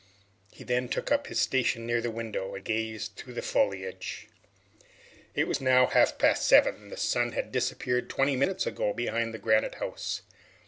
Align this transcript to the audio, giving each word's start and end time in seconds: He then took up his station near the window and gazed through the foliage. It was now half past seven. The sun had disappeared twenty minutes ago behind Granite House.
He 0.51 0.63
then 0.63 0.89
took 0.89 1.11
up 1.11 1.27
his 1.27 1.39
station 1.39 1.85
near 1.85 2.01
the 2.01 2.09
window 2.09 2.55
and 2.55 2.65
gazed 2.65 3.15
through 3.15 3.35
the 3.35 3.43
foliage. 3.43 4.29
It 5.35 5.47
was 5.47 5.61
now 5.61 5.85
half 5.85 6.17
past 6.17 6.47
seven. 6.47 6.89
The 6.89 6.97
sun 6.97 7.33
had 7.33 7.51
disappeared 7.51 8.09
twenty 8.09 8.35
minutes 8.35 8.65
ago 8.65 8.93
behind 8.93 9.39
Granite 9.39 9.75
House. 9.75 10.23